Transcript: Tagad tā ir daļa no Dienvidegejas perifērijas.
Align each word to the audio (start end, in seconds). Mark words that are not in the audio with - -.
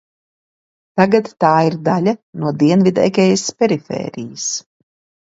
Tagad 0.99 1.29
tā 1.45 1.51
ir 1.69 1.77
daļa 1.89 2.15
no 2.41 2.57
Dienvidegejas 2.65 3.49
perifērijas. 3.63 4.53